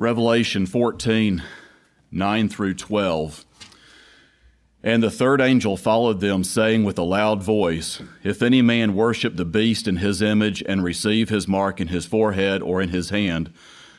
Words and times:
Revelation 0.00 0.64
14 0.64 1.42
9 2.10 2.48
through 2.48 2.72
12. 2.72 3.44
And 4.82 5.02
the 5.02 5.10
third 5.10 5.42
angel 5.42 5.76
followed 5.76 6.20
them, 6.20 6.42
saying 6.42 6.84
with 6.84 6.98
a 6.98 7.02
loud 7.02 7.42
voice, 7.42 8.00
If 8.24 8.40
any 8.40 8.62
man 8.62 8.94
worship 8.94 9.36
the 9.36 9.44
beast 9.44 9.86
in 9.86 9.96
his 9.96 10.22
image 10.22 10.62
and 10.66 10.82
receive 10.82 11.28
his 11.28 11.46
mark 11.46 11.82
in 11.82 11.88
his 11.88 12.06
forehead 12.06 12.62
or 12.62 12.80
in 12.80 12.88
his 12.88 13.10
hand, 13.10 13.52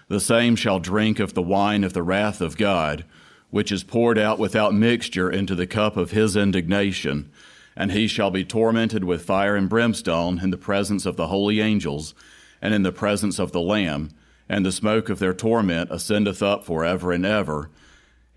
the 0.07 0.19
same 0.19 0.55
shall 0.55 0.79
drink 0.79 1.19
of 1.19 1.35
the 1.35 1.41
wine 1.43 1.83
of 1.83 1.93
the 1.93 2.01
wrath 2.01 2.41
of 2.41 2.57
God, 2.57 3.05
which 3.51 3.71
is 3.71 3.83
poured 3.83 4.17
out 4.17 4.39
without 4.39 4.73
mixture 4.73 5.29
into 5.29 5.53
the 5.53 5.67
cup 5.67 5.97
of 5.97 6.09
his 6.09 6.35
indignation. 6.35 7.31
And 7.75 7.91
he 7.91 8.07
shall 8.07 8.31
be 8.31 8.43
tormented 8.43 9.03
with 9.03 9.23
fire 9.23 9.55
and 9.55 9.69
brimstone 9.69 10.39
in 10.39 10.49
the 10.49 10.57
presence 10.57 11.05
of 11.05 11.15
the 11.15 11.27
holy 11.27 11.61
angels 11.61 12.15
and 12.59 12.73
in 12.73 12.81
the 12.81 12.91
presence 12.91 13.37
of 13.37 13.51
the 13.51 13.61
Lamb 13.61 14.09
and 14.51 14.65
the 14.65 14.71
smoke 14.71 15.07
of 15.07 15.19
their 15.19 15.33
torment 15.33 15.89
ascendeth 15.89 16.43
up 16.43 16.65
for 16.65 16.83
ever 16.83 17.13
and 17.13 17.25
ever. 17.25 17.69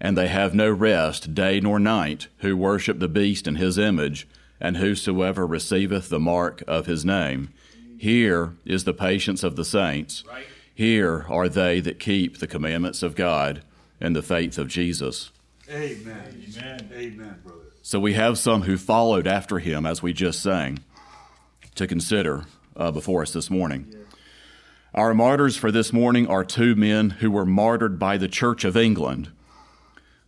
And 0.00 0.16
they 0.16 0.28
have 0.28 0.54
no 0.54 0.70
rest 0.70 1.34
day 1.34 1.58
nor 1.58 1.80
night, 1.80 2.28
who 2.38 2.56
worship 2.56 3.00
the 3.00 3.08
beast 3.08 3.48
in 3.48 3.56
his 3.56 3.78
image, 3.78 4.28
and 4.60 4.76
whosoever 4.76 5.44
receiveth 5.44 6.08
the 6.08 6.20
mark 6.20 6.62
of 6.68 6.86
his 6.86 7.04
name. 7.04 7.52
Here 7.98 8.54
is 8.64 8.84
the 8.84 8.94
patience 8.94 9.42
of 9.42 9.56
the 9.56 9.64
saints. 9.64 10.22
Here 10.72 11.26
are 11.28 11.48
they 11.48 11.80
that 11.80 11.98
keep 11.98 12.38
the 12.38 12.46
commandments 12.46 13.02
of 13.02 13.16
God 13.16 13.62
and 14.00 14.14
the 14.14 14.22
faith 14.22 14.56
of 14.56 14.68
Jesus. 14.68 15.32
Amen. 15.68 16.44
Amen. 16.56 16.90
Amen, 16.92 17.40
brother. 17.42 17.58
So 17.82 17.98
we 17.98 18.12
have 18.12 18.38
some 18.38 18.62
who 18.62 18.76
followed 18.76 19.26
after 19.26 19.58
him, 19.58 19.84
as 19.84 20.00
we 20.00 20.12
just 20.12 20.40
sang, 20.40 20.78
to 21.74 21.88
consider 21.88 22.44
uh, 22.76 22.92
before 22.92 23.22
us 23.22 23.32
this 23.32 23.50
morning. 23.50 24.03
Our 24.94 25.12
martyrs 25.12 25.56
for 25.56 25.72
this 25.72 25.92
morning 25.92 26.28
are 26.28 26.44
two 26.44 26.76
men 26.76 27.10
who 27.10 27.28
were 27.28 27.44
martyred 27.44 27.98
by 27.98 28.16
the 28.16 28.28
Church 28.28 28.62
of 28.62 28.76
England. 28.76 29.28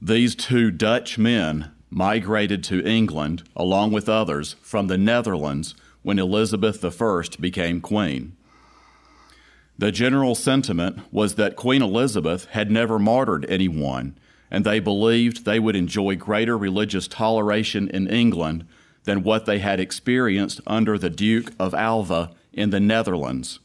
These 0.02 0.34
two 0.34 0.72
Dutch 0.72 1.18
men 1.18 1.70
migrated 1.88 2.64
to 2.64 2.84
England, 2.84 3.44
along 3.54 3.92
with 3.92 4.08
others, 4.08 4.56
from 4.62 4.88
the 4.88 4.98
Netherlands 4.98 5.76
when 6.02 6.18
Elizabeth 6.18 6.84
I 6.84 7.22
became 7.38 7.80
queen. 7.80 8.36
The 9.78 9.92
general 9.92 10.34
sentiment 10.34 10.98
was 11.12 11.36
that 11.36 11.54
Queen 11.54 11.80
Elizabeth 11.80 12.46
had 12.46 12.68
never 12.68 12.98
martyred 12.98 13.46
anyone, 13.48 14.18
and 14.50 14.64
they 14.64 14.80
believed 14.80 15.44
they 15.44 15.60
would 15.60 15.76
enjoy 15.76 16.16
greater 16.16 16.58
religious 16.58 17.06
toleration 17.06 17.88
in 17.90 18.08
England 18.08 18.66
than 19.04 19.22
what 19.22 19.46
they 19.46 19.60
had 19.60 19.78
experienced 19.78 20.60
under 20.66 20.98
the 20.98 21.10
Duke 21.10 21.52
of 21.56 21.72
Alva 21.72 22.32
in 22.52 22.70
the 22.70 22.80
Netherlands. 22.80 23.60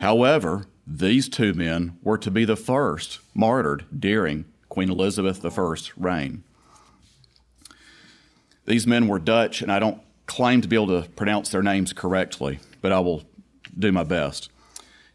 However, 0.00 0.66
these 0.86 1.28
two 1.28 1.52
men 1.52 1.98
were 2.02 2.18
to 2.18 2.30
be 2.30 2.44
the 2.44 2.56
first 2.56 3.20
martyred 3.34 3.84
during 3.96 4.46
Queen 4.68 4.90
Elizabeth 4.90 5.44
I's 5.44 5.92
reign. 5.96 6.42
These 8.66 8.86
men 8.86 9.08
were 9.08 9.18
Dutch, 9.18 9.62
and 9.62 9.70
I 9.70 9.78
don't 9.78 10.00
claim 10.26 10.60
to 10.62 10.68
be 10.68 10.76
able 10.76 11.02
to 11.02 11.08
pronounce 11.10 11.50
their 11.50 11.62
names 11.62 11.92
correctly, 11.92 12.60
but 12.80 12.92
I 12.92 13.00
will 13.00 13.24
do 13.78 13.92
my 13.92 14.04
best. 14.04 14.50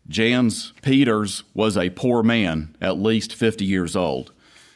Jans 0.07 0.71
Peters 0.81 1.43
was 1.53 1.77
a 1.77 1.89
poor 1.89 2.21
man, 2.21 2.75
at 2.79 2.99
least 2.99 3.33
50 3.33 3.65
years 3.65 3.95
old. 3.95 4.33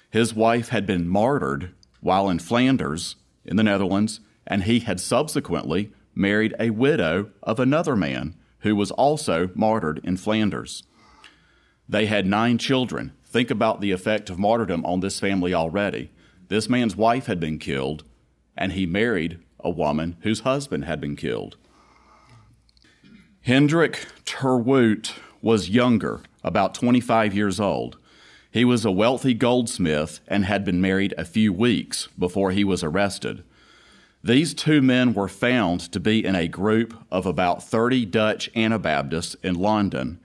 His 0.10 0.34
wife 0.34 0.70
had 0.70 0.88
been 0.88 1.08
martyred 1.08 1.72
while 2.02 2.30
in 2.30 2.40
Flanders, 2.40 3.16
in 3.46 3.58
the 3.58 3.64
Netherlands, 3.64 4.22
and 4.48 4.64
he 4.64 4.80
had 4.80 5.00
subsequently 5.00 5.92
married 6.16 6.56
a 6.60 6.72
widow 6.72 7.30
of 7.44 7.60
another 7.60 7.96
man 7.96 8.34
who 8.60 8.76
was 8.76 8.92
also 8.92 9.50
martyred 9.56 10.02
in 10.04 10.18
Flanders. 10.18 10.84
They 11.88 12.06
had 12.06 12.28
nine 12.28 12.58
children. 12.58 13.14
Think 13.24 13.50
about 13.50 13.82
the 13.82 13.92
effect 13.92 14.30
of 14.30 14.40
martyrdom 14.40 14.86
on 14.86 15.00
this 15.00 15.20
family 15.20 15.54
already. 15.54 16.12
This 16.48 16.70
man's 16.70 16.96
wife 16.96 17.28
had 17.28 17.40
been 17.40 17.60
killed, 17.60 18.04
and 18.58 18.74
he 18.74 18.86
married 18.86 19.40
a 19.60 19.70
woman 19.70 20.18
whose 20.22 20.42
husband 20.42 20.86
had 20.86 21.00
been 21.02 21.16
killed. 21.16 21.58
Hendrik 23.42 24.08
Terwoet 24.26 25.14
was 25.42 25.70
younger, 25.70 26.22
about 26.44 26.74
25 26.76 27.34
years 27.34 27.60
old. 27.60 27.98
He 28.52 28.66
was 28.66 28.84
a 28.84 28.92
wealthy 28.92 29.34
goldsmith 29.34 30.20
and 30.28 30.46
had 30.46 30.66
been 30.66 30.82
married 30.82 31.14
a 31.18 31.26
few 31.26 31.54
weeks 31.54 32.08
before 32.18 32.52
he 32.52 32.64
was 32.64 32.84
arrested. 32.84 33.44
These 34.24 34.54
two 34.54 34.82
men 34.82 35.14
were 35.14 35.30
found 35.30 35.80
to 35.94 36.00
be 36.00 36.26
in 36.26 36.36
a 36.36 36.50
group 36.50 36.94
of 37.10 37.26
about 37.26 37.64
30 37.64 38.06
Dutch 38.06 38.50
Anabaptists 38.54 39.36
in 39.42 39.56
London, 39.56 40.20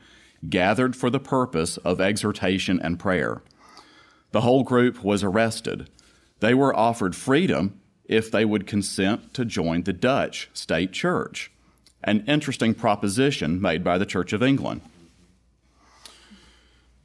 gathered 0.48 0.96
for 0.96 1.10
the 1.10 1.20
purpose 1.20 1.76
of 1.78 2.00
exhortation 2.00 2.80
and 2.80 2.98
prayer. 2.98 3.42
The 4.32 4.40
whole 4.40 4.64
group 4.64 5.04
was 5.04 5.22
arrested. 5.22 5.88
They 6.40 6.54
were 6.54 6.74
offered 6.74 7.14
freedom 7.14 7.80
if 8.04 8.32
they 8.32 8.44
would 8.44 8.66
consent 8.66 9.32
to 9.34 9.44
join 9.44 9.84
the 9.84 9.92
Dutch 9.92 10.50
state 10.52 10.92
church, 10.92 11.52
an 12.02 12.24
interesting 12.26 12.74
proposition 12.74 13.60
made 13.60 13.84
by 13.84 13.96
the 13.96 14.04
Church 14.04 14.32
of 14.32 14.42
England. 14.42 14.80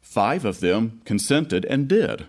Five 0.02 0.44
of 0.44 0.60
them 0.60 1.02
consented 1.06 1.66
and 1.66 1.88
did. 1.88 2.26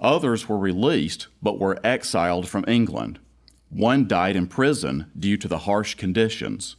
Others 0.00 0.48
were 0.48 0.58
released 0.58 1.26
but 1.42 1.58
were 1.58 1.80
exiled 1.82 2.48
from 2.48 2.64
England. 2.68 3.18
One 3.72 4.06
died 4.06 4.36
in 4.36 4.48
prison 4.48 5.10
due 5.18 5.38
to 5.38 5.48
the 5.48 5.60
harsh 5.60 5.94
conditions. 5.94 6.76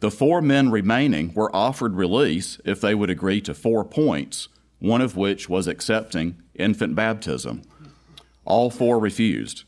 The 0.00 0.10
four 0.10 0.42
men 0.42 0.70
remaining 0.70 1.32
were 1.34 1.54
offered 1.54 1.94
release 1.94 2.60
if 2.64 2.80
they 2.80 2.94
would 2.94 3.10
agree 3.10 3.40
to 3.42 3.54
four 3.54 3.84
points, 3.84 4.48
one 4.80 5.00
of 5.00 5.16
which 5.16 5.48
was 5.48 5.68
accepting 5.68 6.42
infant 6.54 6.96
baptism. 6.96 7.62
All 8.44 8.70
four 8.70 8.98
refused. 8.98 9.62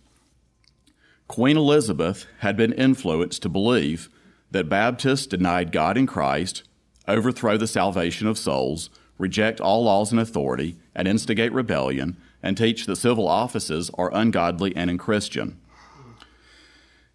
Queen 1.29 1.57
Elizabeth 1.57 2.27
had 2.39 2.57
been 2.57 2.73
influenced 2.73 3.43
to 3.43 3.49
believe 3.49 4.09
that 4.51 4.69
Baptists 4.69 5.27
denied 5.27 5.71
God 5.73 5.97
in 5.97 6.07
Christ, 6.07 6.65
overthrow 7.07 7.57
the 7.57 7.67
salvation 7.67 8.27
of 8.27 8.37
souls, 8.37 8.91
reject 9.17 9.61
all 9.61 9.85
laws 9.85 10.11
and 10.11 10.21
authority, 10.21 10.77
and 10.95 11.07
instigate 11.07 11.53
rebellion, 11.53 12.17
and 12.43 12.57
teach 12.57 12.87
that 12.87 12.97
civil 12.97 13.29
offices 13.29 13.91
are 13.95 14.15
ungodly 14.15 14.75
and 14.75 14.91
unchristian. 14.91 15.61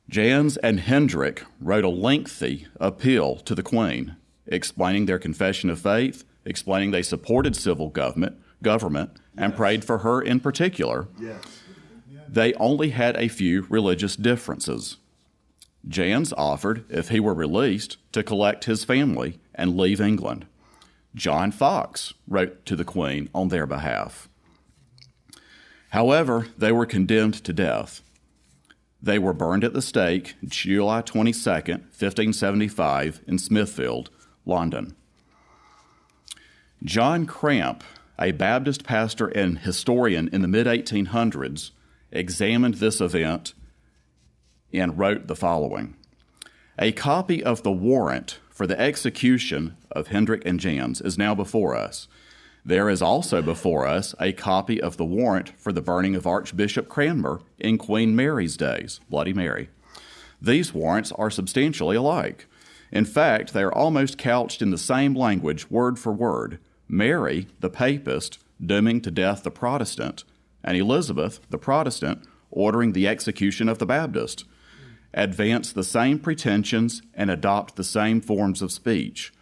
Jans 0.10 0.58
and 0.58 0.80
Hendrik 0.80 1.44
wrote 1.60 1.84
a 1.84 1.90
lengthy 1.90 2.68
appeal 2.80 3.38
to 3.38 3.56
the 3.56 3.64
Queen, 3.64 4.16
explaining 4.46 5.06
their 5.06 5.20
confession 5.20 5.70
of 5.70 5.80
faith, 5.80 6.24
explaining 6.46 6.92
they 6.92 7.02
supported 7.02 7.56
civil 7.56 7.90
government, 7.90 8.38
government 8.62 9.12
and 9.38 9.52
yes. 9.52 9.58
prayed 9.58 9.86
for 9.86 10.00
her 10.00 10.22
in 10.22 10.40
particular. 10.40 11.08
Yes. 11.20 11.62
They 12.28 12.54
only 12.56 12.90
had 12.90 13.16
a 13.18 13.28
few 13.28 13.66
religious 13.70 14.16
differences. 14.16 14.98
Jans 15.88 16.34
offered, 16.34 16.86
if 16.90 17.10
he 17.10 17.20
were 17.20 17.34
released, 17.34 17.98
to 18.14 18.24
collect 18.24 18.66
his 18.66 18.84
family 18.84 19.40
and 19.54 19.78
leave 19.78 20.02
England. 20.02 20.48
John 21.14 21.52
Foxe 21.52 22.14
wrote 22.28 22.66
to 22.66 22.76
the 22.76 22.86
Queen 22.86 23.30
on 23.36 23.50
their 23.50 23.68
behalf. 23.68 24.30
However, 25.90 26.48
they 26.58 26.72
were 26.72 26.88
condemned 26.88 27.36
to 27.44 27.54
death. 27.54 28.02
They 29.04 29.20
were 29.20 29.34
burned 29.34 29.66
at 29.66 29.74
the 29.74 29.82
stake 29.82 30.36
July 30.46 31.02
22, 31.02 31.50
1575, 31.50 33.22
in 33.28 33.38
Smithfield, 33.38 34.10
London. 34.46 34.96
John 36.82 37.26
Cramp, 37.26 37.84
a 38.18 38.32
Baptist 38.32 38.86
pastor 38.86 39.28
and 39.28 39.60
historian 39.60 40.30
in 40.30 40.42
the 40.42 40.48
mid 40.48 40.68
1800s, 40.68 41.72
examined 42.14 42.76
this 42.76 43.02
event 43.02 43.54
and 44.72 44.98
wrote 44.98 45.28
the 45.28 45.36
following 45.36 45.98
A 46.80 46.94
copy 46.94 47.44
of 47.44 47.62
the 47.64 47.74
warrant 47.74 48.40
for 48.50 48.66
the 48.66 48.80
execution 48.80 49.76
of 49.92 50.08
Hendrik 50.08 50.44
and 50.46 50.62
Jans 50.62 51.02
is 51.02 51.18
now 51.18 51.36
before 51.36 51.76
us. 51.76 52.08
There 52.66 52.90
is 52.90 53.02
also 53.02 53.42
before 53.42 53.86
us 53.86 54.16
a 54.22 54.32
copy 54.32 54.82
of 54.82 54.96
the 54.96 55.06
warrant 55.06 55.52
for 55.60 55.74
the 55.74 55.82
burning 55.82 56.16
of 56.16 56.26
Archbishop 56.26 56.88
Cranmer 56.88 57.42
in 57.60 57.78
Queen 57.78 58.16
Mary's 58.16 58.56
days, 58.56 59.02
Bloody 59.10 59.34
Mary. 59.34 59.70
These 60.42 60.74
warrants 60.74 61.12
are 61.14 61.30
substantially 61.30 61.98
alike. 61.98 62.48
In 62.90 63.04
fact, 63.04 63.54
they 63.54 63.64
are 63.64 63.74
almost 63.74 64.18
couched 64.18 64.62
in 64.62 64.72
the 64.72 64.78
same 64.78 65.14
language, 65.14 65.70
word 65.70 66.00
for 66.00 66.14
word. 66.14 66.60
Mary, 66.88 67.48
the 67.60 67.70
papist, 67.70 68.40
dooming 68.66 69.02
to 69.02 69.12
death 69.12 69.44
the 69.44 69.52
Protestant, 69.52 70.24
and 70.64 70.78
Elizabeth, 70.78 71.42
the 71.50 71.58
Protestant, 71.58 72.24
ordering 72.50 72.94
the 72.94 73.08
execution 73.08 73.68
of 73.68 73.80
the 73.80 73.86
Baptist, 73.86 74.46
advance 75.14 75.74
the 75.74 75.84
same 75.84 76.18
pretensions 76.18 77.02
and 77.14 77.30
adopt 77.30 77.76
the 77.76 77.84
same 77.84 78.22
forms 78.22 78.62
of 78.62 78.72
speech. 78.72 79.34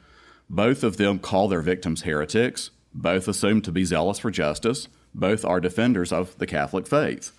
Both 0.50 0.84
of 0.84 0.98
them 0.98 1.20
call 1.20 1.48
their 1.48 1.62
victims 1.62 2.02
heretics, 2.02 2.72
both 2.94 3.28
assume 3.28 3.62
to 3.62 3.72
be 3.72 3.86
zealous 3.86 4.20
for 4.20 4.32
justice. 4.32 4.88
Both 5.14 5.46
are 5.46 5.60
defenders 5.60 6.12
of 6.12 6.38
the 6.38 6.48
Catholic 6.48 6.88
faith. 6.88 7.32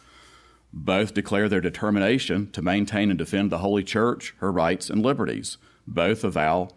Both 0.73 1.15
declare 1.15 1.49
their 1.49 1.61
determination 1.61 2.51
to 2.53 2.63
maintain 2.63 3.11
and 3.11 3.19
defend 3.19 3.51
the 3.51 3.59
Holy 3.59 3.85
Church, 3.85 4.35
her 4.39 4.51
rights, 4.51 4.89
and 4.89 5.03
liberties. 5.03 5.59
Both 5.87 6.25
avow 6.25 6.71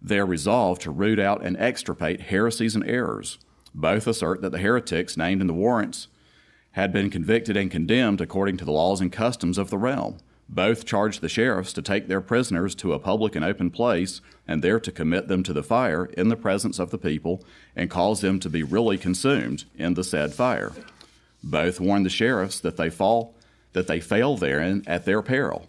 their 0.00 0.26
resolve 0.26 0.78
to 0.80 0.90
root 0.90 1.18
out 1.18 1.44
and 1.44 1.56
extirpate 1.56 2.22
heresies 2.22 2.74
and 2.74 2.84
errors. 2.84 3.38
Both 3.74 4.06
assert 4.06 4.42
that 4.42 4.50
the 4.50 4.58
heretics 4.58 5.16
named 5.16 5.40
in 5.40 5.46
the 5.46 5.54
warrants 5.54 6.08
had 6.72 6.92
been 6.92 7.10
convicted 7.10 7.56
and 7.56 7.70
condemned 7.70 8.20
according 8.20 8.56
to 8.58 8.64
the 8.64 8.72
laws 8.72 9.00
and 9.00 9.12
customs 9.12 9.58
of 9.58 9.70
the 9.70 9.78
realm. 9.78 10.18
Both 10.52 10.84
charge 10.84 11.20
the 11.20 11.30
sheriffs 11.30 11.72
to 11.72 11.80
take 11.80 12.08
their 12.08 12.20
prisoners 12.20 12.74
to 12.74 12.92
a 12.92 12.98
public 12.98 13.34
and 13.34 13.42
open 13.42 13.70
place 13.70 14.20
and 14.46 14.62
there 14.62 14.78
to 14.80 14.92
commit 14.92 15.26
them 15.26 15.42
to 15.44 15.54
the 15.54 15.62
fire 15.62 16.04
in 16.04 16.28
the 16.28 16.36
presence 16.36 16.78
of 16.78 16.90
the 16.90 16.98
people 16.98 17.42
and 17.74 17.88
cause 17.88 18.20
them 18.20 18.38
to 18.40 18.50
be 18.50 18.62
really 18.62 18.98
consumed 18.98 19.64
in 19.78 19.94
the 19.94 20.04
said 20.04 20.34
fire. 20.34 20.72
Both 21.42 21.80
warn 21.80 22.02
the 22.02 22.10
sheriffs 22.10 22.60
that 22.60 22.76
they 22.76 22.90
fall 22.90 23.34
that 23.72 23.86
they 23.86 23.98
fail 23.98 24.36
therein 24.36 24.84
at 24.86 25.06
their 25.06 25.22
peril. 25.22 25.68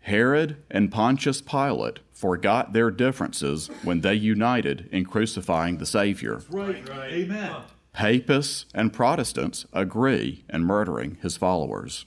Herod 0.00 0.58
and 0.70 0.92
Pontius 0.92 1.40
Pilate 1.40 2.00
forgot 2.12 2.74
their 2.74 2.90
differences 2.90 3.68
when 3.82 4.02
they 4.02 4.12
united 4.12 4.90
in 4.92 5.06
crucifying 5.06 5.78
the 5.78 5.86
Savior. 5.86 6.42
Right, 6.50 6.86
right. 6.86 7.10
Amen. 7.10 7.56
Papists 7.94 8.66
and 8.74 8.92
Protestants 8.92 9.64
agree 9.72 10.44
in 10.52 10.64
murdering 10.64 11.16
his 11.22 11.38
followers. 11.38 12.04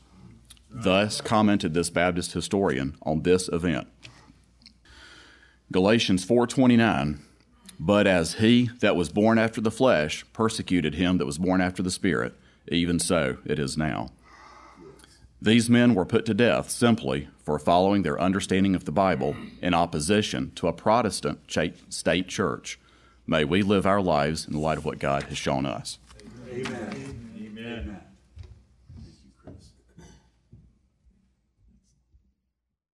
Thus 0.70 1.22
commented 1.22 1.74
this 1.74 1.90
Baptist 1.90 2.34
historian 2.34 2.96
on 3.02 3.24
this 3.24 3.50
event. 3.50 3.88
Galatians 5.72 6.26
4:29 6.26 7.20
But 7.80 8.08
as 8.08 8.36
he 8.36 8.70
that 8.80 8.96
was 8.96 9.10
born 9.10 9.38
after 9.38 9.62
the 9.62 9.72
flesh 9.72 10.26
persecuted 10.34 10.96
him 10.96 11.18
that 11.18 11.26
was 11.26 11.38
born 11.38 11.62
after 11.62 11.84
the 11.84 11.92
spirit 11.92 12.34
even 12.70 13.00
so 13.00 13.38
it 13.46 13.60
is 13.60 13.78
now. 13.78 14.10
These 15.42 15.70
men 15.70 15.94
were 15.94 16.06
put 16.06 16.26
to 16.26 16.34
death 16.34 16.70
simply 16.70 17.30
for 17.44 17.60
following 17.60 18.02
their 18.02 18.20
understanding 18.20 18.76
of 18.76 18.86
the 18.86 18.92
Bible 18.92 19.36
in 19.62 19.74
opposition 19.74 20.52
to 20.56 20.68
a 20.68 20.74
Protestant 20.74 21.40
state 21.90 22.28
church. 22.28 22.80
May 23.28 23.44
we 23.44 23.62
live 23.62 23.86
our 23.86 24.02
lives 24.02 24.48
in 24.48 24.54
the 24.54 24.60
light 24.60 24.78
of 24.78 24.86
what 24.86 25.00
God 25.00 25.24
has 25.24 25.38
shown 25.38 25.66
us. 25.66 26.00
Amen. 26.52 27.27